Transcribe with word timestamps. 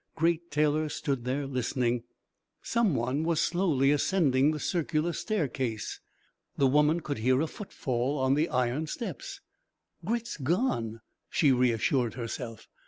Great 0.15 0.49
Taylor 0.49 0.89
stood 0.89 1.25
there 1.25 1.45
listening. 1.45 2.01
Someone 2.63 3.23
was 3.23 3.39
slowly 3.39 3.91
ascending 3.91 4.49
the 4.49 4.59
circular 4.59 5.13
staircase. 5.13 5.99
The 6.57 6.65
woman 6.65 7.01
could 7.01 7.19
hear 7.19 7.39
a 7.39 7.45
footfall 7.45 8.17
on 8.17 8.33
the 8.33 8.49
iron 8.49 8.87
steps. 8.87 9.41
"Grit's 10.03 10.37
gone," 10.37 11.01
she 11.29 11.51
reassured 11.51 12.15
herself. 12.15 12.67